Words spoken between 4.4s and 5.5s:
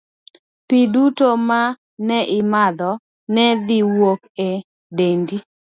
e dendi.